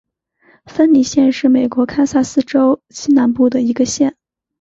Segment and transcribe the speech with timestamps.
[0.65, 4.17] 芬尼县是美国堪萨斯州西南部的一个县。